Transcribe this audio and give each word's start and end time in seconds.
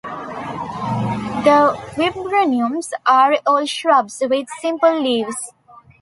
The 1.43 1.77
viburnums 1.95 2.89
are 3.05 3.35
all 3.45 3.67
shrubs, 3.67 4.23
with 4.27 4.47
simple 4.59 4.99
leaves. 4.99 5.53